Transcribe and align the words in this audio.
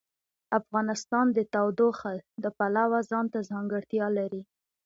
افغانستان 0.59 1.25
د 1.37 1.39
تودوخه 1.53 2.13
د 2.43 2.45
پلوه 2.57 2.99
ځانته 3.11 3.39
ځانګړتیا 3.49 4.07
لري. 4.17 4.41